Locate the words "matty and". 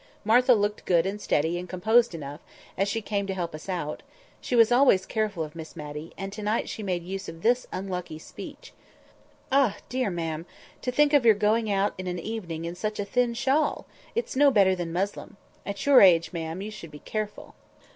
5.75-6.33